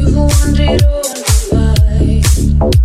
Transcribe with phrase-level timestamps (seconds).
[0.00, 1.02] You wondered all
[1.52, 1.74] my
[2.60, 2.79] life.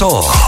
[0.00, 0.39] DJ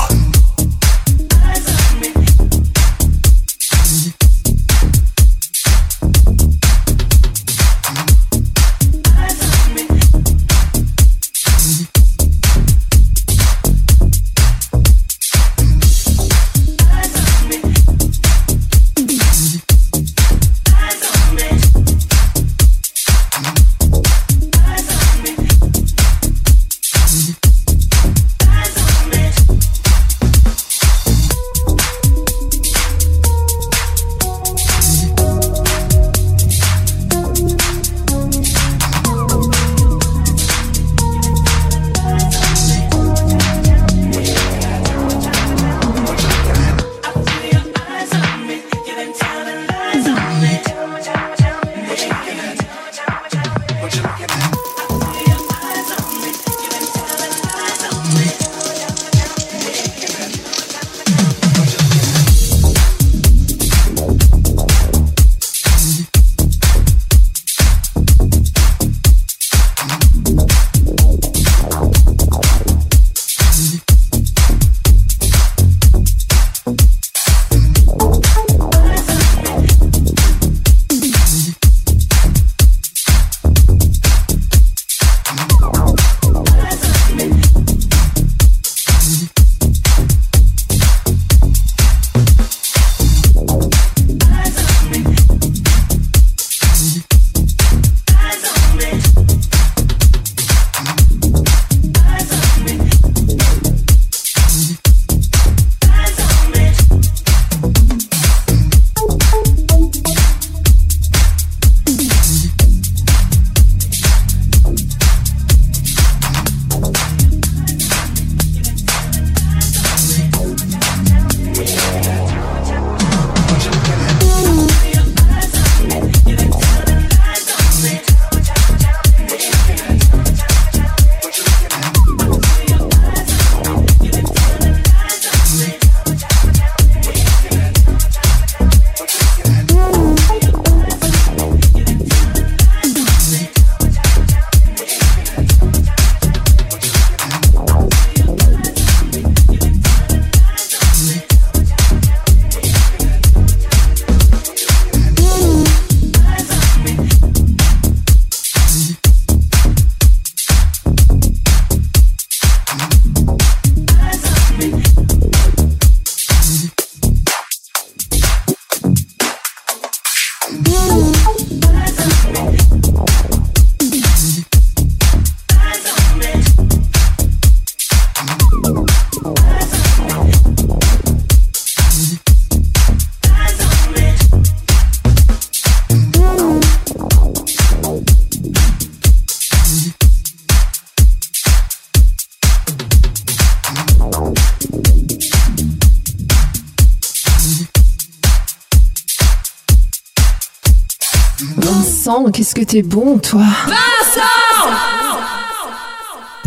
[202.73, 203.45] t'es bon, toi.
[203.67, 204.23] Vincent!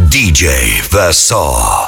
[0.09, 0.47] DJ
[0.89, 1.84] Vassar